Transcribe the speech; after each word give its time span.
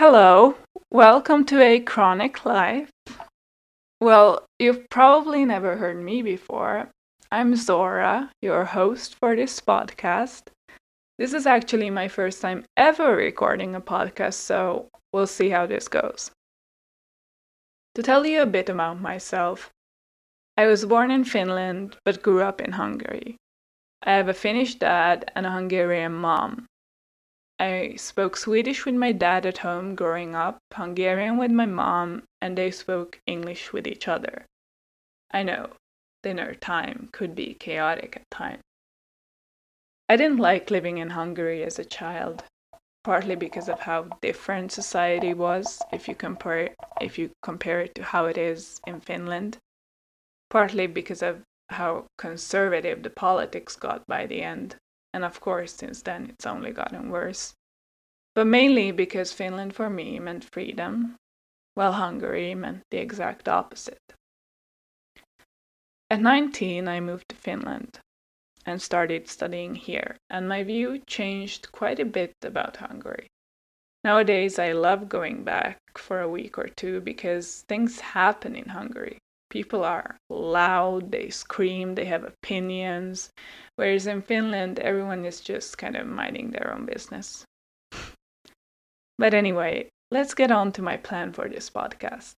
Hello, 0.00 0.54
welcome 0.90 1.44
to 1.44 1.60
A 1.60 1.78
Chronic 1.78 2.46
Life. 2.46 2.88
Well, 4.00 4.46
you've 4.58 4.88
probably 4.88 5.44
never 5.44 5.76
heard 5.76 6.02
me 6.02 6.22
before. 6.22 6.88
I'm 7.30 7.54
Zora, 7.54 8.30
your 8.40 8.64
host 8.64 9.16
for 9.16 9.36
this 9.36 9.60
podcast. 9.60 10.44
This 11.18 11.34
is 11.34 11.46
actually 11.46 11.90
my 11.90 12.08
first 12.08 12.40
time 12.40 12.64
ever 12.78 13.14
recording 13.14 13.74
a 13.74 13.80
podcast, 13.82 14.40
so 14.40 14.88
we'll 15.12 15.26
see 15.26 15.50
how 15.50 15.66
this 15.66 15.86
goes. 15.86 16.30
To 17.94 18.02
tell 18.02 18.24
you 18.24 18.40
a 18.40 18.46
bit 18.46 18.70
about 18.70 19.02
myself, 19.02 19.68
I 20.56 20.64
was 20.64 20.86
born 20.86 21.10
in 21.10 21.24
Finland 21.24 21.98
but 22.06 22.22
grew 22.22 22.40
up 22.40 22.62
in 22.62 22.72
Hungary. 22.72 23.36
I 24.02 24.12
have 24.12 24.28
a 24.28 24.32
Finnish 24.32 24.76
dad 24.76 25.30
and 25.36 25.44
a 25.44 25.50
Hungarian 25.50 26.14
mom. 26.14 26.69
I 27.60 27.96
spoke 27.96 28.38
Swedish 28.38 28.86
with 28.86 28.94
my 28.94 29.12
dad 29.12 29.44
at 29.44 29.58
home 29.58 29.94
growing 29.94 30.34
up, 30.34 30.60
Hungarian 30.72 31.36
with 31.36 31.50
my 31.50 31.66
mom, 31.66 32.22
and 32.40 32.56
they 32.56 32.70
spoke 32.70 33.20
English 33.26 33.70
with 33.70 33.86
each 33.86 34.08
other. 34.08 34.46
I 35.30 35.42
know, 35.42 35.74
dinner 36.22 36.54
time 36.54 37.10
could 37.12 37.34
be 37.34 37.52
chaotic 37.52 38.16
at 38.16 38.30
times. 38.30 38.62
I 40.08 40.16
didn't 40.16 40.38
like 40.38 40.70
living 40.70 40.96
in 40.96 41.10
Hungary 41.10 41.62
as 41.62 41.78
a 41.78 41.84
child, 41.84 42.44
partly 43.04 43.34
because 43.34 43.68
of 43.68 43.80
how 43.80 44.04
different 44.22 44.72
society 44.72 45.34
was 45.34 45.82
if 45.92 46.08
you 46.08 46.14
compare 46.14 46.74
if 46.98 47.18
you 47.18 47.30
compare 47.42 47.82
it 47.82 47.94
to 47.96 48.04
how 48.04 48.24
it 48.24 48.38
is 48.38 48.80
in 48.86 49.02
Finland, 49.02 49.58
partly 50.48 50.86
because 50.86 51.20
of 51.20 51.42
how 51.68 52.06
conservative 52.16 53.02
the 53.02 53.10
politics 53.10 53.76
got 53.76 54.06
by 54.06 54.24
the 54.24 54.40
end 54.40 54.76
and 55.12 55.24
of 55.24 55.40
course, 55.40 55.74
since 55.74 56.02
then 56.02 56.30
it's 56.30 56.46
only 56.46 56.70
gotten 56.72 57.10
worse. 57.10 57.54
But 58.34 58.46
mainly 58.46 58.92
because 58.92 59.32
Finland 59.32 59.74
for 59.74 59.90
me 59.90 60.18
meant 60.18 60.44
freedom, 60.52 61.16
while 61.74 61.92
Hungary 61.92 62.54
meant 62.54 62.82
the 62.90 62.98
exact 62.98 63.48
opposite. 63.48 64.14
At 66.10 66.20
19, 66.20 66.88
I 66.88 67.00
moved 67.00 67.28
to 67.28 67.36
Finland 67.36 68.00
and 68.66 68.82
started 68.82 69.28
studying 69.28 69.74
here, 69.74 70.16
and 70.28 70.48
my 70.48 70.62
view 70.62 71.00
changed 71.06 71.72
quite 71.72 71.98
a 71.98 72.04
bit 72.04 72.34
about 72.42 72.76
Hungary. 72.76 73.28
Nowadays, 74.02 74.58
I 74.58 74.72
love 74.72 75.08
going 75.08 75.44
back 75.44 75.78
for 75.96 76.20
a 76.20 76.28
week 76.28 76.58
or 76.58 76.68
two 76.68 77.00
because 77.00 77.62
things 77.68 78.00
happen 78.00 78.56
in 78.56 78.70
Hungary. 78.70 79.18
People 79.50 79.84
are 79.84 80.16
loud, 80.30 81.12
they 81.12 81.28
scream, 81.28 81.94
they 81.94 82.06
have 82.06 82.24
opinions, 82.24 83.30
whereas 83.76 84.06
in 84.06 84.22
Finland, 84.22 84.78
everyone 84.78 85.24
is 85.24 85.40
just 85.40 85.76
kind 85.76 85.96
of 85.96 86.06
minding 86.06 86.50
their 86.50 86.72
own 86.72 86.86
business. 86.86 87.44
But 89.18 89.34
anyway, 89.34 89.90
let's 90.10 90.32
get 90.32 90.50
on 90.50 90.72
to 90.72 90.82
my 90.82 90.96
plan 90.96 91.32
for 91.32 91.48
this 91.48 91.68
podcast. 91.68 92.36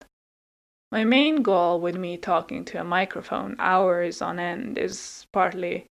My 0.91 1.05
main 1.05 1.43
goal 1.43 1.81
with 1.81 1.97
me 1.97 2.17
talking 2.17 2.65
to 2.67 2.81
a 2.81 2.85
microphone 2.85 3.55
hours 3.59 4.21
on 4.21 4.41
end 4.41 4.79
is 4.79 5.27
partly 5.33 5.87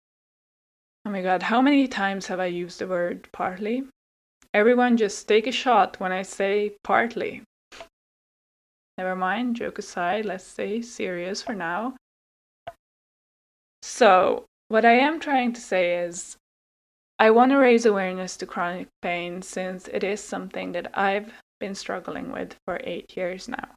oh 1.06 1.10
my 1.10 1.22
god, 1.22 1.42
how 1.42 1.62
many 1.62 1.88
times 1.88 2.26
have 2.26 2.40
I 2.40 2.46
used 2.46 2.78
the 2.78 2.86
word 2.86 3.28
partly? 3.32 3.84
Everyone 4.52 4.96
just 4.96 5.26
take 5.26 5.46
a 5.46 5.52
shot 5.52 5.98
when 5.98 6.12
I 6.12 6.22
say 6.22 6.76
partly. 6.82 7.42
Never 9.00 9.16
mind, 9.16 9.56
joke 9.56 9.78
aside, 9.78 10.26
let's 10.26 10.44
stay 10.44 10.82
serious 10.82 11.40
for 11.40 11.54
now. 11.54 11.96
So, 13.80 14.44
what 14.68 14.84
I 14.84 14.92
am 14.92 15.18
trying 15.18 15.54
to 15.54 15.60
say 15.62 16.04
is 16.04 16.36
I 17.18 17.30
want 17.30 17.50
to 17.52 17.56
raise 17.56 17.86
awareness 17.86 18.36
to 18.36 18.46
chronic 18.46 18.88
pain 19.00 19.40
since 19.40 19.88
it 19.88 20.04
is 20.04 20.22
something 20.22 20.72
that 20.72 20.90
I've 20.92 21.32
been 21.60 21.74
struggling 21.74 22.30
with 22.30 22.56
for 22.66 22.78
eight 22.84 23.16
years 23.16 23.48
now. 23.48 23.70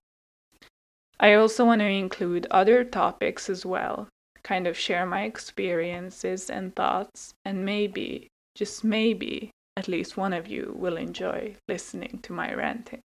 I 1.21 1.35
also 1.35 1.63
want 1.63 1.79
to 1.79 1.85
include 1.85 2.45
other 2.51 2.83
topics 2.83 3.49
as 3.49 3.65
well, 3.65 4.09
kind 4.43 4.67
of 4.67 4.77
share 4.77 5.05
my 5.05 5.23
experiences 5.23 6.49
and 6.49 6.75
thoughts, 6.75 7.33
and 7.45 7.63
maybe, 7.63 8.27
just 8.55 8.83
maybe, 8.83 9.51
at 9.77 9.87
least 9.87 10.17
one 10.17 10.33
of 10.33 10.47
you 10.47 10.75
will 10.77 10.97
enjoy 10.97 11.55
listening 11.69 12.19
to 12.23 12.33
my 12.33 12.53
ranting 12.53 12.99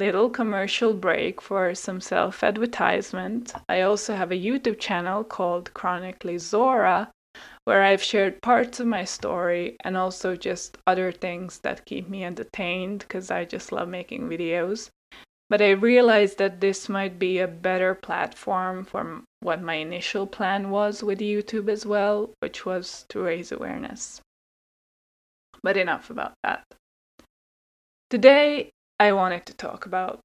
little 0.00 0.30
commercial 0.30 0.94
break 0.94 1.42
for 1.42 1.74
some 1.74 2.00
self 2.00 2.42
advertisement. 2.42 3.52
I 3.68 3.82
also 3.82 4.16
have 4.16 4.32
a 4.32 4.42
YouTube 4.46 4.80
channel 4.80 5.22
called 5.22 5.74
Chronically 5.74 6.38
Zora, 6.38 7.10
where 7.64 7.82
I've 7.82 8.02
shared 8.02 8.40
parts 8.40 8.80
of 8.80 8.86
my 8.86 9.04
story 9.04 9.76
and 9.84 9.98
also 9.98 10.36
just 10.36 10.78
other 10.86 11.12
things 11.12 11.58
that 11.58 11.84
keep 11.84 12.08
me 12.08 12.24
entertained 12.24 13.00
because 13.00 13.30
I 13.30 13.44
just 13.44 13.72
love 13.72 13.88
making 13.88 14.22
videos. 14.26 14.88
But 15.50 15.60
I 15.60 15.72
realized 15.72 16.38
that 16.38 16.60
this 16.60 16.88
might 16.88 17.18
be 17.18 17.38
a 17.38 17.46
better 17.46 17.94
platform 17.94 18.86
for 18.86 19.20
what 19.40 19.60
my 19.60 19.74
initial 19.74 20.26
plan 20.26 20.70
was 20.70 21.02
with 21.02 21.18
YouTube 21.20 21.68
as 21.68 21.84
well, 21.84 22.30
which 22.40 22.64
was 22.64 23.04
to 23.10 23.20
raise 23.20 23.52
awareness. 23.52 24.22
But 25.62 25.76
enough 25.76 26.08
about 26.08 26.32
that. 26.42 26.64
Today, 28.08 28.70
I 29.00 29.12
wanted 29.12 29.46
to 29.46 29.54
talk 29.54 29.86
about 29.86 30.20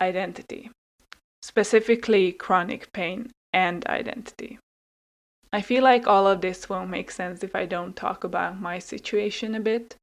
identity, 0.00 0.72
specifically 1.42 2.32
chronic 2.32 2.92
pain 2.92 3.30
and 3.52 3.86
identity. 3.86 4.58
I 5.52 5.60
feel 5.60 5.84
like 5.84 6.08
all 6.08 6.26
of 6.26 6.40
this 6.40 6.68
won't 6.68 6.90
make 6.90 7.12
sense 7.12 7.44
if 7.44 7.54
I 7.54 7.66
don't 7.66 7.94
talk 7.94 8.24
about 8.24 8.60
my 8.60 8.80
situation 8.80 9.54
a 9.54 9.60
bit. 9.60 9.94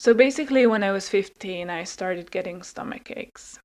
So 0.00 0.12
basically, 0.14 0.66
when 0.66 0.82
I 0.82 0.90
was 0.90 1.08
15, 1.08 1.70
I 1.70 1.84
started 1.84 2.32
getting 2.32 2.64
stomach 2.64 3.12
aches. 3.16 3.60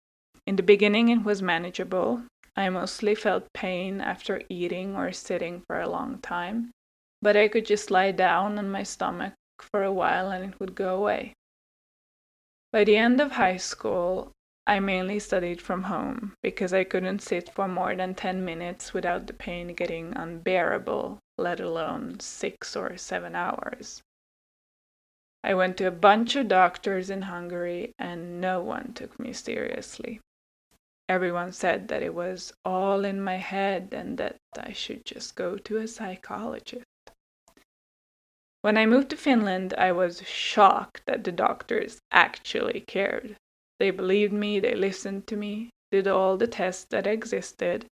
In 0.46 0.56
the 0.56 0.62
beginning, 0.62 1.10
it 1.10 1.24
was 1.24 1.42
manageable. 1.42 2.22
I 2.56 2.70
mostly 2.70 3.16
felt 3.16 3.52
pain 3.54 4.02
after 4.02 4.44
eating 4.50 4.96
or 4.96 5.12
sitting 5.14 5.64
for 5.66 5.82
a 5.82 5.90
long 5.90 6.20
time, 6.20 6.70
but 7.24 7.36
I 7.36 7.48
could 7.48 7.66
just 7.66 7.90
lie 7.90 8.12
down 8.12 8.60
on 8.60 8.70
my 8.70 8.84
stomach 8.84 9.34
for 9.60 9.82
a 9.82 9.92
while 9.92 10.30
and 10.30 10.54
it 10.54 10.60
would 10.60 10.76
go 10.76 10.96
away. 10.96 11.34
By 12.74 12.84
the 12.84 12.98
end 12.98 13.22
of 13.22 13.34
high 13.34 13.58
school, 13.58 14.32
I 14.66 14.80
mainly 14.80 15.20
studied 15.20 15.62
from 15.62 15.84
home 15.84 16.34
because 16.42 16.74
I 16.74 16.84
couldn't 16.84 17.22
sit 17.22 17.54
for 17.54 17.68
more 17.68 17.96
than 17.96 18.16
10 18.16 18.44
minutes 18.44 18.96
without 18.96 19.28
the 19.28 19.34
pain 19.34 19.76
getting 19.76 20.18
unbearable, 20.18 21.20
let 21.38 21.60
alone 21.60 22.20
six 22.20 22.76
or 22.76 22.98
seven 22.98 23.36
hours. 23.36 24.02
I 25.44 25.54
went 25.54 25.78
to 25.78 25.84
a 25.84 25.92
bunch 25.92 26.36
of 26.36 26.48
doctors 26.48 27.12
in 27.12 27.22
Hungary 27.24 27.94
and 28.00 28.42
no 28.42 28.60
one 28.60 28.94
took 28.94 29.20
me 29.20 29.34
seriously. 29.34 30.20
Everyone 31.08 31.52
said 31.52 31.90
that 31.90 32.02
it 32.02 32.16
was 32.16 32.54
all 32.66 33.06
in 33.06 33.22
my 33.22 33.36
head 33.36 33.90
and 33.92 34.18
that 34.18 34.38
I 34.58 34.72
should 34.72 35.06
just 35.06 35.36
go 35.36 35.58
to 35.58 35.78
a 35.78 35.88
psychologist. 35.88 36.86
When 38.64 38.78
I 38.78 38.86
moved 38.86 39.10
to 39.10 39.18
Finland, 39.18 39.74
I 39.78 39.92
was 39.92 40.26
shocked 40.26 41.02
that 41.06 41.26
the 41.26 41.34
doctors 41.34 42.00
actually 42.14 42.80
cared. 42.80 43.36
They 43.78 43.92
believed 43.92 44.32
me, 44.32 44.62
they 44.62 44.74
listened 44.74 45.28
to 45.28 45.36
me, 45.36 45.70
did 45.92 46.08
all 46.08 46.38
the 46.38 46.48
tests 46.48 46.86
that 46.86 47.06
existed, 47.06 47.86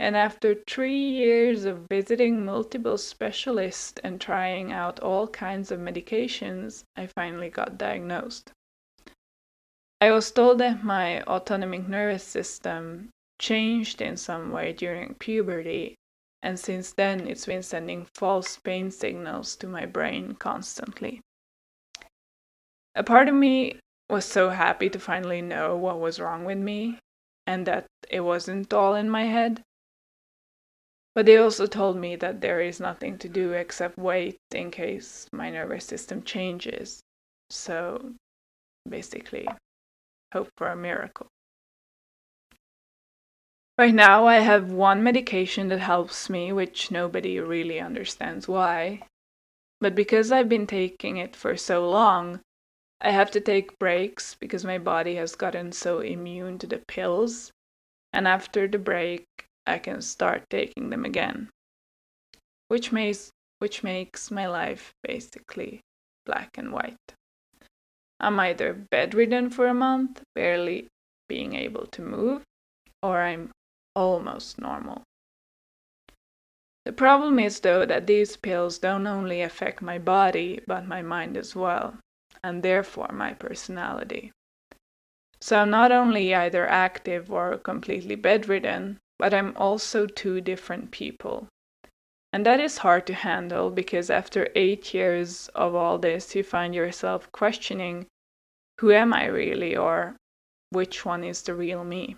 and 0.00 0.16
after 0.16 0.56
three 0.66 0.98
years 0.98 1.64
of 1.64 1.86
visiting 1.88 2.44
multiple 2.44 2.98
specialists 2.98 4.00
and 4.02 4.20
trying 4.20 4.72
out 4.72 4.98
all 4.98 5.28
kinds 5.28 5.70
of 5.70 5.78
medications, 5.78 6.82
I 6.96 7.06
finally 7.06 7.48
got 7.48 7.78
diagnosed. 7.78 8.50
I 10.00 10.10
was 10.10 10.32
told 10.32 10.58
that 10.58 10.82
my 10.82 11.22
autonomic 11.22 11.86
nervous 11.86 12.24
system 12.24 13.10
changed 13.38 14.02
in 14.02 14.16
some 14.16 14.50
way 14.50 14.72
during 14.72 15.14
puberty 15.14 15.94
and 16.42 16.58
since 16.58 16.92
then 16.92 17.26
it's 17.28 17.46
been 17.46 17.62
sending 17.62 18.06
false 18.14 18.56
pain 18.58 18.90
signals 18.90 19.56
to 19.56 19.66
my 19.66 19.86
brain 19.86 20.34
constantly. 20.34 21.20
A 22.94 23.04
part 23.04 23.28
of 23.28 23.34
me 23.34 23.78
was 24.08 24.24
so 24.24 24.50
happy 24.50 24.90
to 24.90 24.98
finally 24.98 25.40
know 25.40 25.76
what 25.76 26.00
was 26.00 26.18
wrong 26.18 26.44
with 26.44 26.58
me 26.58 26.98
and 27.46 27.66
that 27.66 27.86
it 28.08 28.20
wasn't 28.20 28.72
all 28.72 28.94
in 28.94 29.08
my 29.08 29.24
head. 29.24 29.62
But 31.14 31.26
they 31.26 31.36
also 31.36 31.66
told 31.66 31.96
me 31.96 32.16
that 32.16 32.40
there 32.40 32.60
is 32.60 32.80
nothing 32.80 33.18
to 33.18 33.28
do 33.28 33.52
except 33.52 33.98
wait 33.98 34.38
in 34.52 34.70
case 34.70 35.28
my 35.32 35.50
nervous 35.50 35.84
system 35.84 36.22
changes. 36.22 37.00
So 37.50 38.14
basically, 38.88 39.48
hope 40.32 40.48
for 40.56 40.68
a 40.68 40.76
miracle. 40.76 41.26
Right 43.80 43.94
now, 43.94 44.26
I 44.26 44.40
have 44.40 44.70
one 44.70 45.02
medication 45.02 45.68
that 45.68 45.80
helps 45.80 46.28
me, 46.28 46.52
which 46.52 46.90
nobody 46.90 47.40
really 47.40 47.80
understands 47.80 48.46
why. 48.46 49.04
But 49.80 49.94
because 49.94 50.30
I've 50.30 50.50
been 50.50 50.66
taking 50.66 51.16
it 51.16 51.34
for 51.34 51.56
so 51.56 51.88
long, 51.88 52.40
I 53.00 53.10
have 53.10 53.30
to 53.30 53.40
take 53.40 53.78
breaks 53.78 54.34
because 54.34 54.66
my 54.66 54.76
body 54.76 55.14
has 55.14 55.34
gotten 55.34 55.72
so 55.72 56.00
immune 56.00 56.58
to 56.58 56.66
the 56.66 56.82
pills. 56.88 57.52
And 58.12 58.28
after 58.28 58.68
the 58.68 58.76
break, 58.76 59.24
I 59.66 59.78
can 59.78 60.02
start 60.02 60.42
taking 60.50 60.90
them 60.90 61.06
again. 61.06 61.48
Which 62.68 62.92
makes, 62.92 63.30
which 63.60 63.82
makes 63.82 64.30
my 64.30 64.46
life 64.46 64.92
basically 65.02 65.80
black 66.26 66.50
and 66.58 66.70
white. 66.70 67.14
I'm 68.20 68.38
either 68.40 68.74
bedridden 68.74 69.48
for 69.48 69.68
a 69.68 69.72
month, 69.72 70.20
barely 70.34 70.88
being 71.30 71.54
able 71.54 71.86
to 71.86 72.02
move, 72.02 72.42
or 73.02 73.22
I'm 73.22 73.52
almost 73.94 74.58
normal. 74.58 75.02
The 76.84 76.92
problem 76.92 77.38
is, 77.38 77.60
though, 77.60 77.84
that 77.86 78.06
these 78.06 78.36
pills 78.36 78.78
don't 78.78 79.06
only 79.06 79.42
affect 79.42 79.82
my 79.82 79.98
body, 79.98 80.60
but 80.66 80.86
my 80.86 81.02
mind 81.02 81.36
as 81.36 81.54
well, 81.54 81.98
and 82.42 82.62
therefore 82.62 83.10
my 83.12 83.34
personality. 83.34 84.32
So 85.40 85.58
I'm 85.58 85.70
not 85.70 85.92
only 85.92 86.34
either 86.34 86.66
active 86.66 87.30
or 87.30 87.58
completely 87.58 88.14
bedridden, 88.14 88.98
but 89.18 89.32
I'm 89.34 89.56
also 89.56 90.06
two 90.06 90.40
different 90.40 90.90
people. 90.90 91.48
And 92.32 92.46
that 92.46 92.60
is 92.60 92.78
hard 92.78 93.06
to 93.08 93.14
handle 93.14 93.70
because 93.70 94.08
after 94.08 94.48
eight 94.54 94.94
years 94.94 95.48
of 95.48 95.74
all 95.74 95.98
this, 95.98 96.34
you 96.34 96.42
find 96.42 96.74
yourself 96.74 97.30
questioning 97.32 98.06
who 98.80 98.92
am 98.92 99.12
I 99.12 99.26
really 99.26 99.76
or 99.76 100.16
which 100.70 101.04
one 101.04 101.24
is 101.24 101.42
the 101.42 101.54
real 101.54 101.84
me? 101.84 102.16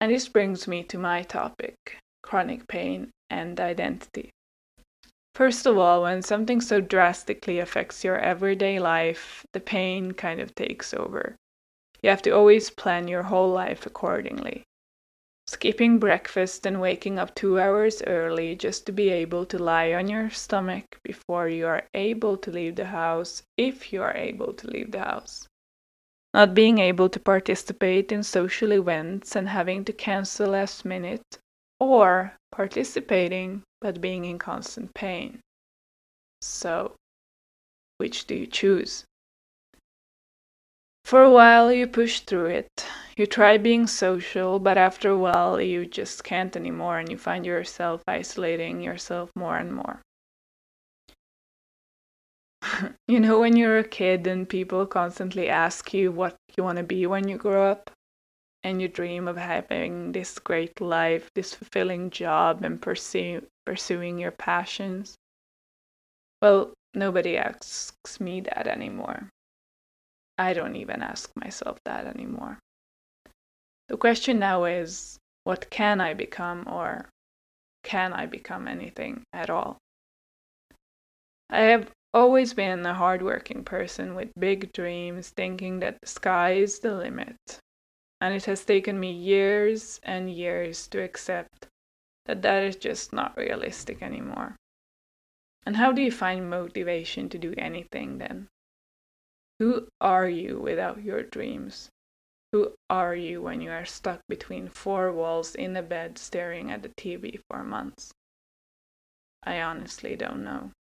And 0.00 0.12
this 0.12 0.28
brings 0.28 0.68
me 0.68 0.84
to 0.84 0.98
my 0.98 1.22
topic 1.22 1.98
chronic 2.22 2.68
pain 2.68 3.10
and 3.30 3.58
identity. 3.58 4.30
First 5.34 5.66
of 5.66 5.78
all, 5.78 6.02
when 6.02 6.20
something 6.22 6.60
so 6.60 6.80
drastically 6.80 7.58
affects 7.58 8.04
your 8.04 8.18
everyday 8.18 8.78
life, 8.78 9.46
the 9.52 9.60
pain 9.60 10.12
kind 10.12 10.40
of 10.40 10.54
takes 10.54 10.92
over. 10.92 11.36
You 12.02 12.10
have 12.10 12.22
to 12.22 12.30
always 12.30 12.70
plan 12.70 13.08
your 13.08 13.24
whole 13.24 13.50
life 13.50 13.86
accordingly. 13.86 14.62
Skipping 15.46 15.98
breakfast 15.98 16.66
and 16.66 16.80
waking 16.80 17.18
up 17.18 17.34
two 17.34 17.58
hours 17.58 18.02
early 18.06 18.54
just 18.54 18.84
to 18.84 18.92
be 18.92 19.08
able 19.08 19.46
to 19.46 19.58
lie 19.58 19.94
on 19.94 20.06
your 20.06 20.28
stomach 20.28 21.00
before 21.02 21.48
you 21.48 21.66
are 21.66 21.88
able 21.94 22.36
to 22.36 22.50
leave 22.50 22.76
the 22.76 22.84
house, 22.84 23.42
if 23.56 23.90
you 23.90 24.02
are 24.02 24.14
able 24.14 24.52
to 24.52 24.68
leave 24.68 24.92
the 24.92 25.00
house. 25.00 25.47
Not 26.38 26.54
being 26.54 26.78
able 26.78 27.08
to 27.08 27.18
participate 27.18 28.12
in 28.12 28.22
social 28.22 28.70
events 28.70 29.34
and 29.34 29.48
having 29.48 29.84
to 29.86 29.92
cancel 29.92 30.50
last 30.50 30.84
minute, 30.84 31.24
or 31.80 32.36
participating 32.52 33.64
but 33.80 34.00
being 34.00 34.24
in 34.24 34.38
constant 34.38 34.94
pain. 34.94 35.40
So, 36.40 36.94
which 37.96 38.28
do 38.28 38.36
you 38.36 38.46
choose? 38.46 39.02
For 41.04 41.24
a 41.24 41.30
while, 41.32 41.72
you 41.72 41.88
push 41.88 42.20
through 42.20 42.50
it. 42.50 42.86
You 43.16 43.26
try 43.26 43.58
being 43.58 43.88
social, 43.88 44.60
but 44.60 44.78
after 44.78 45.10
a 45.10 45.18
while, 45.18 45.60
you 45.60 45.86
just 45.86 46.22
can't 46.22 46.54
anymore 46.54 47.00
and 47.00 47.08
you 47.10 47.18
find 47.18 47.44
yourself 47.44 48.04
isolating 48.06 48.80
yourself 48.80 49.32
more 49.34 49.56
and 49.56 49.74
more. 49.74 50.02
you 53.08 53.20
know, 53.20 53.40
when 53.40 53.56
you're 53.56 53.78
a 53.78 53.84
kid 53.84 54.26
and 54.26 54.48
people 54.48 54.86
constantly 54.86 55.48
ask 55.48 55.92
you 55.94 56.12
what 56.12 56.36
you 56.56 56.64
want 56.64 56.78
to 56.78 56.84
be 56.84 57.06
when 57.06 57.28
you 57.28 57.36
grow 57.36 57.70
up, 57.70 57.90
and 58.64 58.82
you 58.82 58.88
dream 58.88 59.28
of 59.28 59.36
having 59.36 60.12
this 60.12 60.38
great 60.38 60.80
life, 60.80 61.30
this 61.34 61.54
fulfilling 61.54 62.10
job, 62.10 62.64
and 62.64 62.82
pursue, 62.82 63.46
pursuing 63.64 64.18
your 64.18 64.32
passions? 64.32 65.14
Well, 66.42 66.72
nobody 66.94 67.36
asks 67.36 68.20
me 68.20 68.40
that 68.42 68.66
anymore. 68.66 69.28
I 70.36 70.52
don't 70.52 70.76
even 70.76 71.02
ask 71.02 71.30
myself 71.36 71.78
that 71.84 72.06
anymore. 72.06 72.58
The 73.88 73.96
question 73.96 74.38
now 74.38 74.64
is 74.64 75.18
what 75.44 75.70
can 75.70 76.00
I 76.00 76.14
become, 76.14 76.64
or 76.68 77.08
can 77.82 78.12
I 78.12 78.26
become 78.26 78.68
anything 78.68 79.22
at 79.32 79.50
all? 79.50 79.78
I 81.50 81.60
have 81.60 81.90
always 82.14 82.54
been 82.54 82.84
a 82.86 82.94
hardworking 82.94 83.64
person 83.64 84.14
with 84.14 84.30
big 84.38 84.72
dreams, 84.72 85.30
thinking 85.30 85.80
that 85.80 86.00
the 86.00 86.06
sky 86.06 86.52
is 86.52 86.78
the 86.78 86.94
limit. 86.94 87.60
And 88.20 88.34
it 88.34 88.46
has 88.46 88.64
taken 88.64 88.98
me 88.98 89.12
years 89.12 90.00
and 90.02 90.30
years 90.30 90.88
to 90.88 91.02
accept 91.02 91.68
that 92.26 92.42
that 92.42 92.62
is 92.62 92.76
just 92.76 93.12
not 93.12 93.36
realistic 93.36 94.02
anymore. 94.02 94.56
And 95.64 95.76
how 95.76 95.92
do 95.92 96.02
you 96.02 96.12
find 96.12 96.48
motivation 96.48 97.28
to 97.28 97.38
do 97.38 97.54
anything 97.58 98.18
then? 98.18 98.48
Who 99.58 99.88
are 100.00 100.28
you 100.28 100.58
without 100.60 101.02
your 101.02 101.22
dreams? 101.22 101.90
Who 102.52 102.74
are 102.88 103.14
you 103.14 103.42
when 103.42 103.60
you 103.60 103.70
are 103.70 103.84
stuck 103.84 104.20
between 104.28 104.68
four 104.68 105.12
walls 105.12 105.54
in 105.54 105.76
a 105.76 105.82
bed 105.82 106.16
staring 106.16 106.70
at 106.70 106.82
the 106.82 106.88
TV 106.88 107.40
for 107.48 107.62
months? 107.62 108.12
I 109.42 109.60
honestly 109.60 110.16
don't 110.16 110.42
know. 110.42 110.72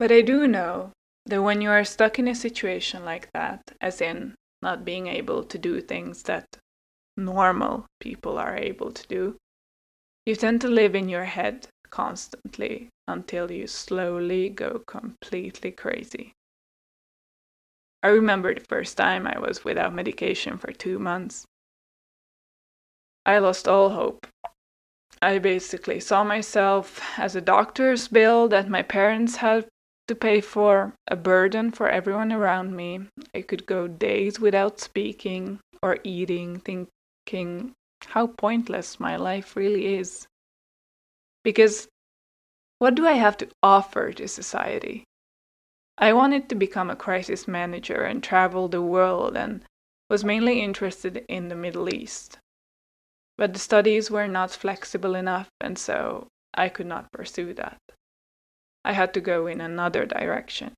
But 0.00 0.10
I 0.10 0.22
do 0.22 0.48
know 0.48 0.92
that 1.26 1.42
when 1.42 1.60
you 1.60 1.68
are 1.68 1.84
stuck 1.84 2.18
in 2.18 2.26
a 2.26 2.34
situation 2.34 3.04
like 3.04 3.30
that, 3.34 3.72
as 3.82 4.00
in 4.00 4.34
not 4.62 4.82
being 4.82 5.08
able 5.08 5.44
to 5.44 5.58
do 5.58 5.82
things 5.82 6.22
that 6.22 6.46
normal 7.18 7.84
people 8.00 8.38
are 8.38 8.56
able 8.56 8.92
to 8.92 9.06
do, 9.08 9.36
you 10.24 10.36
tend 10.36 10.62
to 10.62 10.68
live 10.68 10.94
in 10.94 11.10
your 11.10 11.26
head 11.26 11.68
constantly 11.90 12.88
until 13.06 13.52
you 13.52 13.66
slowly 13.66 14.48
go 14.48 14.82
completely 14.86 15.70
crazy. 15.70 16.32
I 18.02 18.08
remember 18.08 18.54
the 18.54 18.60
first 18.60 18.96
time 18.96 19.26
I 19.26 19.38
was 19.38 19.64
without 19.64 19.92
medication 19.92 20.56
for 20.56 20.72
two 20.72 20.98
months. 20.98 21.44
I 23.26 23.36
lost 23.36 23.68
all 23.68 23.90
hope. 23.90 24.26
I 25.20 25.38
basically 25.38 26.00
saw 26.00 26.24
myself 26.24 27.02
as 27.18 27.36
a 27.36 27.42
doctor's 27.42 28.08
bill 28.08 28.48
that 28.48 28.70
my 28.70 28.80
parents 28.80 29.36
had 29.36 29.68
to 30.10 30.14
pay 30.16 30.40
for, 30.40 30.92
a 31.06 31.14
burden 31.14 31.70
for 31.70 31.88
everyone 31.88 32.32
around 32.32 32.74
me. 32.74 32.98
I 33.32 33.42
could 33.42 33.64
go 33.64 33.86
days 33.86 34.40
without 34.40 34.80
speaking 34.80 35.60
or 35.84 35.98
eating, 36.02 36.58
thinking 36.58 37.74
how 38.06 38.26
pointless 38.26 38.98
my 38.98 39.14
life 39.14 39.54
really 39.54 39.94
is. 39.94 40.26
Because 41.44 41.86
what 42.80 42.96
do 42.96 43.06
I 43.06 43.12
have 43.12 43.36
to 43.36 43.50
offer 43.62 44.12
to 44.14 44.26
society? 44.26 45.04
I 45.96 46.12
wanted 46.12 46.48
to 46.48 46.56
become 46.56 46.90
a 46.90 46.96
crisis 46.96 47.46
manager 47.46 48.02
and 48.02 48.20
travel 48.20 48.66
the 48.66 48.82
world 48.82 49.36
and 49.36 49.62
was 50.08 50.24
mainly 50.24 50.60
interested 50.60 51.24
in 51.28 51.46
the 51.46 51.54
Middle 51.54 51.94
East. 51.94 52.36
But 53.38 53.52
the 53.52 53.60
studies 53.60 54.10
were 54.10 54.26
not 54.26 54.50
flexible 54.50 55.14
enough, 55.14 55.48
and 55.60 55.78
so 55.78 56.26
I 56.52 56.68
could 56.68 56.86
not 56.86 57.12
pursue 57.12 57.54
that. 57.54 57.78
I 58.84 58.92
had 58.92 59.12
to 59.14 59.20
go 59.20 59.46
in 59.46 59.60
another 59.60 60.06
direction. 60.06 60.72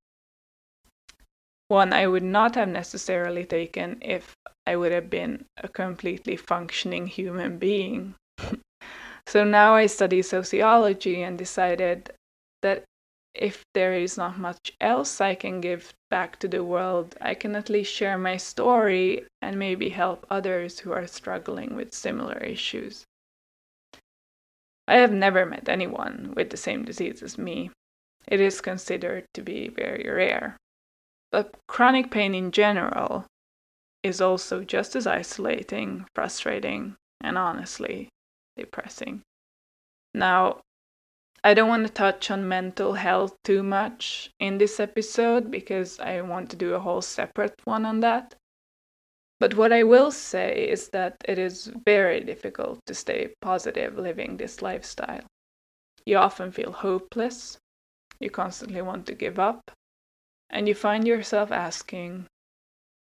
One 1.69 1.93
I 1.93 2.06
would 2.06 2.23
not 2.23 2.55
have 2.56 2.69
necessarily 2.69 3.44
taken 3.44 3.99
if 4.03 4.35
I 4.67 4.77
would 4.77 4.93
have 4.93 5.09
been 5.09 5.47
a 5.56 5.69
completely 5.69 6.37
functioning 6.37 7.06
human 7.06 7.59
being. 7.59 8.15
So 9.27 9.44
now 9.44 9.75
I 9.75 9.87
study 9.87 10.21
sociology 10.23 11.23
and 11.23 11.39
decided 11.39 12.11
that 12.61 12.85
if 13.35 13.65
there 13.73 13.94
is 13.94 14.19
not 14.19 14.39
much 14.39 14.73
else 14.81 15.21
I 15.21 15.35
can 15.35 15.61
give 15.61 15.94
back 16.11 16.39
to 16.41 16.49
the 16.49 16.65
world, 16.65 17.17
I 17.21 17.35
can 17.35 17.56
at 17.56 17.71
least 17.71 17.93
share 17.93 18.19
my 18.19 18.37
story 18.37 19.25
and 19.41 19.59
maybe 19.59 19.89
help 19.89 20.27
others 20.29 20.81
who 20.81 20.93
are 20.93 21.06
struggling 21.06 21.75
with 21.75 21.94
similar 21.94 22.39
issues. 22.39 23.05
I 24.87 24.97
have 24.97 25.13
never 25.13 25.47
met 25.47 25.69
anyone 25.69 26.35
with 26.37 26.51
the 26.51 26.56
same 26.56 26.85
disease 26.85 27.23
as 27.23 27.39
me. 27.39 27.71
It 28.26 28.41
is 28.41 28.60
considered 28.60 29.26
to 29.34 29.43
be 29.43 29.69
very 29.69 30.08
rare. 30.08 30.56
But 31.31 31.55
chronic 31.67 32.10
pain 32.10 32.34
in 32.34 32.52
general 32.52 33.26
is 34.02 34.20
also 34.20 34.64
just 34.64 34.96
as 34.96 35.06
isolating, 35.06 36.06
frustrating, 36.14 36.96
and 37.20 37.38
honestly 37.38 38.08
depressing. 38.56 39.22
Now, 40.14 40.60
I 41.44 41.55
don't 41.55 41.69
want 41.69 41.86
to 41.86 41.93
touch 41.93 42.31
on 42.31 42.48
mental 42.48 42.94
health 42.94 43.34
too 43.43 43.62
much 43.62 44.31
in 44.38 44.58
this 44.58 44.79
episode 44.79 45.50
because 45.50 45.98
I 45.98 46.20
want 46.20 46.50
to 46.50 46.56
do 46.56 46.74
a 46.74 46.81
whole 46.81 47.02
separate 47.02 47.55
one 47.64 47.84
on 47.84 48.00
that. 48.00 48.34
But 49.41 49.56
what 49.56 49.72
I 49.72 49.82
will 49.82 50.12
say 50.12 50.69
is 50.69 50.91
that 50.91 51.17
it 51.24 51.38
is 51.38 51.67
very 51.67 52.20
difficult 52.20 52.79
to 52.86 52.94
stay 52.94 53.34
positive 53.41 53.98
living 53.98 54.36
this 54.36 54.62
lifestyle. 54.62 55.24
You 56.06 56.19
often 56.19 56.52
feel 56.52 56.70
hopeless, 56.70 57.58
you 58.21 58.31
constantly 58.31 58.83
want 58.83 59.07
to 59.07 59.15
give 59.15 59.39
up, 59.39 59.71
and 60.51 60.69
you 60.69 60.75
find 60.75 61.07
yourself 61.07 61.51
asking, 61.51 62.27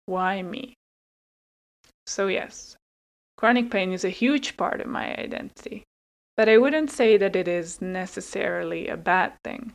why 0.06 0.42
me? 0.42 0.74
So, 2.06 2.28
yes, 2.28 2.76
Chronic 3.36 3.70
pain 3.70 3.92
is 3.92 4.04
a 4.04 4.10
huge 4.10 4.56
part 4.56 4.80
of 4.80 4.86
my 4.86 5.14
identity, 5.16 5.84
but 6.36 6.48
I 6.48 6.56
wouldn't 6.56 6.90
say 6.90 7.16
that 7.16 7.36
it 7.36 7.46
is 7.46 7.82
necessarily 7.82 8.88
a 8.88 8.96
bad 8.96 9.34
thing. 9.44 9.72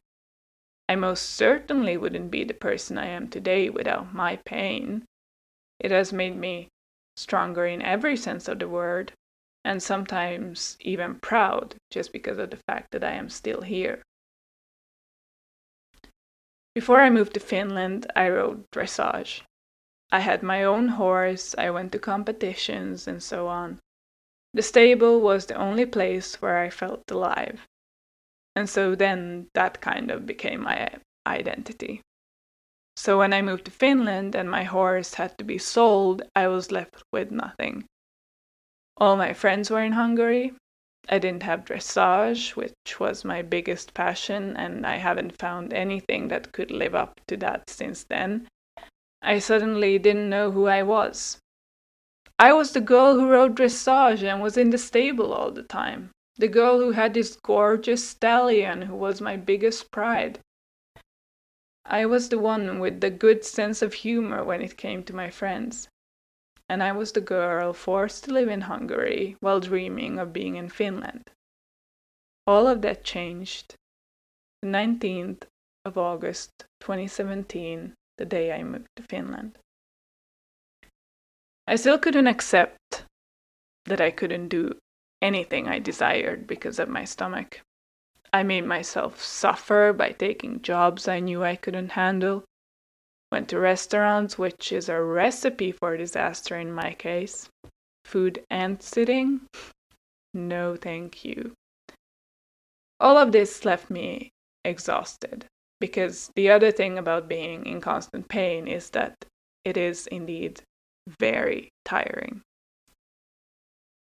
I 0.90 0.96
most 0.96 1.30
certainly 1.30 1.96
wouldn't 1.96 2.32
be 2.32 2.44
the 2.44 2.54
person 2.54 2.98
I 2.98 3.06
am 3.08 3.28
today 3.28 3.70
without 3.70 4.14
my 4.14 4.38
pain. 4.46 5.06
It 5.80 5.92
has 5.92 6.12
made 6.12 6.36
me 6.36 6.70
stronger 7.16 7.66
in 7.66 7.82
every 7.82 8.18
sense 8.18 8.48
of 8.48 8.60
the 8.60 8.68
word, 8.68 9.14
and 9.64 9.82
sometimes 9.82 10.78
even 10.80 11.20
proud 11.20 11.76
just 11.92 12.12
because 12.12 12.40
of 12.40 12.50
the 12.50 12.60
fact 12.68 12.92
that 12.92 13.04
I 13.04 13.12
am 13.12 13.30
still 13.30 13.62
here. 13.62 14.02
Before 16.74 17.01
I 17.01 17.10
moved 17.10 17.34
to 17.34 17.40
Finland, 17.40 18.10
I 18.16 18.30
rode 18.30 18.70
dressage. 18.72 19.42
I 20.12 20.20
had 20.20 20.42
my 20.42 20.63
own 20.63 20.88
horse, 20.90 21.54
I 21.58 21.70
went 21.70 21.92
to 21.92 22.00
competitions, 22.00 23.08
and 23.08 23.22
so 23.22 23.48
on. 23.48 23.80
The 24.54 24.62
stable 24.62 25.22
was 25.22 25.46
the 25.46 25.56
only 25.56 25.86
place 25.86 26.42
where 26.42 26.58
I 26.58 26.70
felt 26.70 27.10
alive. 27.10 27.68
And 28.56 28.70
so 28.70 28.96
then 28.96 29.48
that 29.54 29.82
kind 29.82 30.12
of 30.12 30.25
became 30.25 30.62
my 30.63 30.90
identity. 31.25 32.01
So 32.98 33.18
when 33.18 33.34
I 33.34 33.42
moved 33.42 33.66
to 33.66 33.72
Finland 33.72 34.36
and 34.36 34.51
my 34.51 34.63
horse 34.63 35.13
had 35.16 35.38
to 35.38 35.44
be 35.44 35.58
sold, 35.58 36.24
I 36.36 36.48
was 36.48 36.72
left 36.72 37.04
with 37.12 37.32
nothing. 37.32 37.86
All 38.98 39.16
my 39.16 39.34
friends 39.34 39.70
were 39.70 39.82
in 39.82 39.94
Hungary. 39.94 40.54
I 41.10 41.20
didn't 41.20 41.43
have 41.43 41.65
dressage, 41.65 42.55
which 42.55 43.00
was 43.00 43.25
my 43.25 43.41
biggest 43.41 43.93
passion, 43.93 44.55
and 44.55 44.86
I 44.86 44.98
haven't 44.98 45.38
found 45.38 45.74
anything 45.74 46.27
that 46.27 46.51
could 46.51 46.72
live 46.72 46.96
up 46.96 47.20
to 47.27 47.38
that 47.38 47.70
since 47.70 48.03
then. 48.03 48.48
I 49.22 49.39
suddenly 49.39 50.00
didn't 50.00 50.29
know 50.29 50.51
who 50.51 50.67
I 50.67 50.84
was. 50.84 51.39
I 52.39 52.53
was 52.53 52.72
the 52.72 52.81
girl 52.81 53.15
who 53.15 53.29
rode 53.29 53.55
dressage 53.55 54.24
and 54.24 54.41
was 54.41 54.58
in 54.58 54.70
the 54.70 54.77
stable 54.77 55.34
all 55.34 55.51
the 55.51 55.63
time. 55.63 56.12
The 56.38 56.48
girl 56.48 56.79
who 56.79 56.91
had 56.91 57.13
this 57.13 57.36
gorgeous 57.36 58.08
stallion 58.08 58.84
who 58.84 58.96
was 58.96 59.22
my 59.22 59.38
biggest 59.38 59.91
pride. 59.91 60.39
I 61.86 62.05
was 62.05 62.29
the 62.29 62.39
one 62.39 62.79
with 62.79 63.01
the 63.01 63.10
good 63.10 63.43
sense 63.43 63.81
of 63.81 63.93
humor 63.93 64.43
when 64.43 64.62
it 64.62 64.77
came 64.77 65.03
to 65.03 65.15
my 65.15 65.29
friends. 65.29 65.88
And 66.72 66.82
I 66.82 66.94
was 66.94 67.12
the 67.12 67.20
girl 67.20 67.74
forced 67.74 68.24
to 68.24 68.32
live 68.32 68.48
in 68.48 68.62
Hungary 68.62 69.36
while 69.42 69.60
dreaming 69.60 70.18
of 70.18 70.32
being 70.32 70.56
in 70.56 70.70
Finland. 70.70 71.30
All 72.48 72.66
of 72.66 72.82
that 72.82 73.04
changed 73.04 73.75
the 74.62 74.70
19th 74.70 75.44
of 75.84 75.98
August 75.98 76.63
2017, 76.80 77.94
the 78.18 78.24
day 78.24 78.54
I 78.54 78.63
moved 78.63 78.88
to 78.96 79.04
Finland. 79.04 79.58
I 81.68 81.75
still 81.75 82.00
couldn't 82.00 82.28
accept 82.28 83.04
that 83.84 84.00
I 84.00 84.10
couldn't 84.10 84.48
do 84.48 84.80
anything 85.22 85.68
I 85.68 85.80
desired 85.80 86.48
because 86.48 86.80
of 86.80 86.88
my 86.88 87.04
stomach. 87.04 87.60
I 88.32 88.44
made 88.44 88.66
myself 88.66 89.22
suffer 89.22 89.92
by 89.92 90.13
taking 90.13 90.62
jobs 90.62 91.10
I 91.10 91.20
knew 91.20 91.44
I 91.44 91.58
couldn't 91.58 92.00
handle. 92.00 92.46
Went 93.32 93.48
to 93.50 93.60
restaurants, 93.60 94.38
which 94.38 94.72
is 94.72 94.90
a 94.90 95.02
recipe 95.02 95.72
for 95.72 95.96
disaster 95.96 96.58
in 96.58 96.74
my 96.74 96.94
case. 96.94 97.48
Food 98.06 98.44
and 98.50 98.82
sitting? 98.82 99.42
No, 100.34 100.76
thank 100.76 101.24
you. 101.24 101.54
All 103.00 103.18
of 103.18 103.32
this 103.32 103.64
left 103.64 103.90
me 103.90 104.32
exhausted 104.66 105.46
because 105.80 106.30
the 106.36 106.50
other 106.52 106.72
thing 106.72 106.98
about 106.98 107.28
being 107.28 107.66
in 107.66 107.82
constant 107.82 108.28
pain 108.28 108.68
is 108.68 108.92
that 108.92 109.16
it 109.66 109.78
is 109.78 110.08
indeed 110.08 110.62
very 111.20 111.70
tiring. 111.86 112.42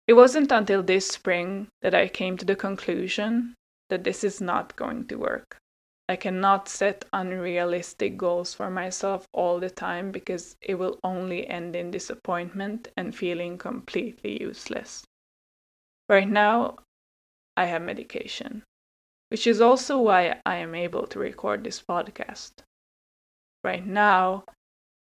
It 0.06 0.14
wasn't 0.14 0.52
until 0.52 0.82
this 0.82 1.08
spring 1.08 1.68
that 1.82 1.94
I 1.94 2.08
came 2.08 2.36
to 2.38 2.44
the 2.44 2.56
conclusion 2.56 3.54
that 3.90 4.04
this 4.04 4.22
is 4.22 4.40
not 4.40 4.76
going 4.76 5.06
to 5.08 5.16
work. 5.16 5.58
I 6.08 6.14
cannot 6.14 6.68
set 6.68 7.04
unrealistic 7.12 8.16
goals 8.16 8.54
for 8.54 8.70
myself 8.70 9.26
all 9.32 9.58
the 9.58 9.70
time 9.70 10.12
because 10.12 10.56
it 10.60 10.76
will 10.76 11.00
only 11.02 11.48
end 11.48 11.74
in 11.74 11.90
disappointment 11.90 12.88
and 12.96 13.14
feeling 13.14 13.58
completely 13.58 14.40
useless. 14.40 15.04
Right 16.08 16.28
now, 16.28 16.78
I 17.56 17.64
have 17.64 17.82
medication, 17.82 18.62
which 19.30 19.48
is 19.48 19.60
also 19.60 19.98
why 19.98 20.40
I 20.46 20.56
am 20.56 20.76
able 20.76 21.08
to 21.08 21.18
record 21.18 21.64
this 21.64 21.82
podcast. 21.82 22.52
Right 23.64 23.84
now, 23.84 24.44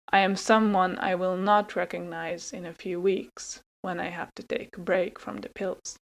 I 0.09 0.19
am 0.19 0.35
someone 0.35 0.99
I 0.99 1.15
will 1.15 1.37
not 1.37 1.75
recognize 1.75 2.53
in 2.53 2.67
a 2.67 2.73
few 2.73 3.01
weeks 3.01 3.63
when 3.81 3.99
I 3.99 4.09
have 4.09 4.31
to 4.35 4.43
take 4.43 4.77
a 4.77 4.81
break 4.81 5.17
from 5.17 5.37
the 5.37 5.49
pills. 5.49 5.97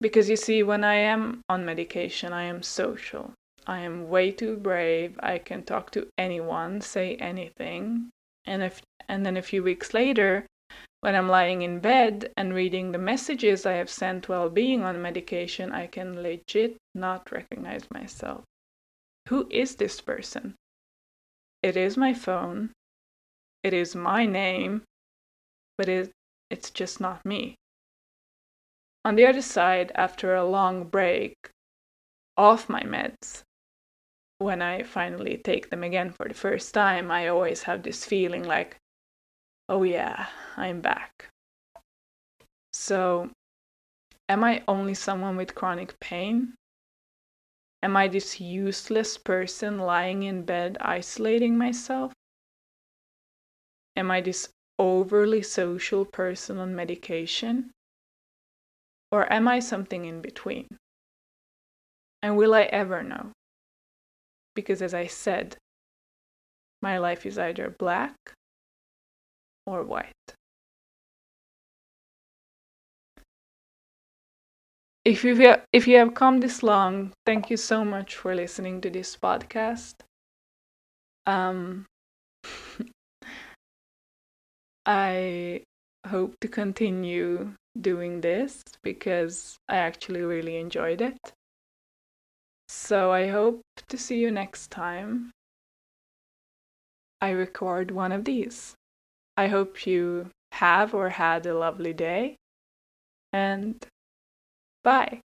Because 0.00 0.30
you 0.30 0.36
see, 0.36 0.62
when 0.62 0.84
I 0.84 0.94
am 0.94 1.42
on 1.48 1.64
medication, 1.64 2.32
I 2.32 2.44
am 2.44 2.62
social. 2.62 3.32
I 3.66 3.80
am 3.80 4.08
way 4.08 4.30
too 4.30 4.56
brave. 4.56 5.18
I 5.22 5.38
can 5.38 5.62
talk 5.62 5.90
to 5.92 6.08
anyone, 6.16 6.80
say 6.80 7.16
anything. 7.16 8.10
And 8.46 8.62
if 8.62 8.80
and 9.08 9.26
then 9.26 9.36
a 9.36 9.42
few 9.42 9.62
weeks 9.62 9.92
later, 9.92 10.46
when 11.00 11.14
I'm 11.14 11.28
lying 11.28 11.62
in 11.62 11.80
bed 11.80 12.32
and 12.36 12.54
reading 12.54 12.92
the 12.92 12.98
messages 12.98 13.66
I 13.66 13.72
have 13.72 13.90
sent 13.90 14.28
while 14.28 14.48
being 14.48 14.82
on 14.84 15.02
medication, 15.02 15.72
I 15.72 15.86
can 15.86 16.22
legit 16.22 16.76
not 16.94 17.30
recognize 17.30 17.90
myself. 17.90 18.44
Who 19.28 19.48
is 19.50 19.76
this 19.76 20.00
person? 20.00 20.54
It 21.62 21.76
is 21.76 21.96
my 21.96 22.14
phone. 22.14 22.72
It 23.62 23.74
is 23.74 23.94
my 23.94 24.24
name, 24.26 24.82
but 25.76 25.88
it, 25.88 26.10
it's 26.50 26.70
just 26.70 27.00
not 27.00 27.24
me. 27.24 27.56
On 29.04 29.14
the 29.14 29.26
other 29.26 29.42
side, 29.42 29.92
after 29.94 30.34
a 30.34 30.44
long 30.44 30.84
break 30.84 31.50
off 32.36 32.68
my 32.68 32.82
meds, 32.82 33.44
when 34.38 34.62
I 34.62 34.82
finally 34.82 35.36
take 35.36 35.70
them 35.70 35.82
again 35.82 36.10
for 36.10 36.28
the 36.28 36.34
first 36.34 36.74
time, 36.74 37.10
I 37.10 37.28
always 37.28 37.64
have 37.64 37.82
this 37.82 38.04
feeling 38.04 38.44
like, 38.44 38.76
oh 39.68 39.82
yeah, 39.82 40.28
I'm 40.56 40.80
back. 40.80 41.30
So, 42.72 43.30
am 44.28 44.44
I 44.44 44.62
only 44.68 44.94
someone 44.94 45.36
with 45.36 45.54
chronic 45.54 45.98
pain? 46.00 46.54
Am 47.82 47.96
I 47.96 48.08
this 48.08 48.40
useless 48.40 49.16
person 49.18 49.78
lying 49.78 50.22
in 50.24 50.44
bed 50.44 50.76
isolating 50.80 51.56
myself? 51.56 52.12
Am 53.96 54.10
I 54.10 54.20
this 54.20 54.48
overly 54.78 55.42
social 55.42 56.04
person 56.04 56.58
on 56.58 56.74
medication? 56.74 57.70
Or 59.10 59.32
am 59.32 59.48
I 59.48 59.60
something 59.60 60.04
in 60.04 60.20
between? 60.20 60.66
And 62.22 62.36
will 62.36 62.54
I 62.54 62.62
ever 62.62 63.02
know? 63.02 63.32
Because 64.54 64.82
as 64.82 64.92
I 64.92 65.06
said, 65.06 65.56
my 66.82 66.98
life 66.98 67.24
is 67.24 67.38
either 67.38 67.74
black 67.78 68.14
or 69.66 69.82
white. 69.82 70.12
If 75.04 75.24
you 75.24 75.34
have, 75.36 75.64
if 75.72 75.88
you 75.88 75.96
have 75.96 76.14
come 76.14 76.40
this 76.40 76.62
long, 76.62 77.12
thank 77.24 77.50
you 77.50 77.56
so 77.56 77.84
much 77.84 78.14
for 78.14 78.34
listening 78.34 78.80
to 78.82 78.90
this 78.90 79.16
podcast. 79.16 79.94
Um, 81.24 81.86
I 84.86 85.62
hope 86.06 86.34
to 86.40 86.48
continue 86.48 87.54
doing 87.80 88.20
this 88.20 88.62
because 88.82 89.58
I 89.68 89.76
actually 89.76 90.22
really 90.22 90.56
enjoyed 90.56 91.00
it. 91.00 91.32
So 92.68 93.12
I 93.12 93.28
hope 93.28 93.62
to 93.88 93.96
see 93.96 94.18
you 94.18 94.30
next 94.30 94.70
time 94.70 95.32
I 97.20 97.30
record 97.30 97.90
one 97.90 98.12
of 98.12 98.24
these. 98.24 98.74
I 99.36 99.48
hope 99.48 99.86
you 99.86 100.30
have 100.52 100.94
or 100.94 101.10
had 101.10 101.46
a 101.46 101.58
lovely 101.58 101.92
day 101.92 102.36
and 103.32 103.84
bye. 104.82 105.20